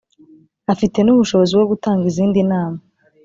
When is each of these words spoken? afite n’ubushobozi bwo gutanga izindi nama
afite 0.73 0.97
n’ubushobozi 1.01 1.51
bwo 1.53 1.67
gutanga 1.71 2.03
izindi 2.11 2.39
nama 2.51 2.79